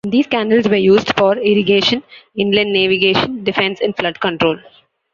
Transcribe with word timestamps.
These 0.03 0.25
canals 0.25 0.67
were 0.67 0.77
used 0.77 1.15
for 1.15 1.37
irrigation, 1.37 2.01
inland 2.35 2.73
navigation, 2.73 3.43
defense, 3.43 3.81
and 3.81 3.95
flood 3.95 4.19
control. 4.19 4.57